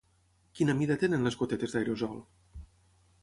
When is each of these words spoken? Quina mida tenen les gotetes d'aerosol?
Quina 0.59 0.75
mida 0.77 0.95
tenen 1.03 1.27
les 1.29 1.37
gotetes 1.43 1.75
d'aerosol? 1.77 2.17